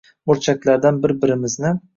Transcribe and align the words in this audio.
Burchaklardan 0.29 0.97
bir-birimizni 1.05 1.77